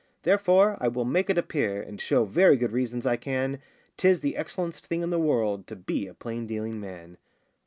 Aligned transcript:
Therefore 0.23 0.77
I 0.79 0.87
will 0.87 1.05
make 1.05 1.29
it 1.29 1.37
appear, 1.37 1.79
And 1.79 2.01
show 2.01 2.25
very 2.25 2.57
good 2.57 2.71
reasons 2.71 3.05
I 3.05 3.17
can, 3.17 3.59
'Tis 3.97 4.21
the 4.21 4.33
excellen'st 4.33 4.79
thing 4.87 5.03
in 5.03 5.11
the 5.11 5.19
world 5.19 5.67
To 5.67 5.75
be 5.75 6.07
a 6.07 6.15
plain 6.15 6.47
dealing 6.47 6.79
man. 6.79 7.17